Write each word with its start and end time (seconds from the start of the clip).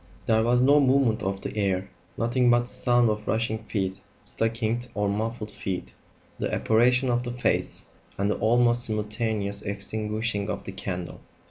There 0.25 0.41
was 0.41 0.63
no 0.63 0.79
movement 0.79 1.21
of 1.21 1.41
the 1.41 1.55
air; 1.55 1.87
nothing 2.17 2.49
but 2.49 2.61
the 2.61 2.69
sound 2.69 3.07
of 3.11 3.27
rushing 3.27 3.59
feet 3.65 3.97
stockinged 4.23 4.87
or 4.95 5.07
muffled 5.07 5.51
feet; 5.51 5.93
the 6.39 6.51
apparition 6.51 7.11
of 7.11 7.21
the 7.21 7.33
face; 7.33 7.85
and 8.17 8.27
the 8.27 8.37
almost 8.39 8.85
simultaneous 8.85 9.61
extinguishing 9.61 10.49
of 10.49 10.63
the 10.63 10.71
candle. 10.71 11.21